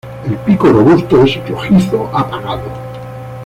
[0.27, 2.63] El pico, robusto, es rojizo apagado.